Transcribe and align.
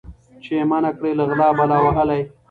چي 0.43 0.51
یې 0.59 0.63
منع 0.71 0.91
کړي 0.97 1.11
له 1.17 1.23
غلا 1.29 1.47
بلا 1.57 1.77
وهلی 1.81 2.21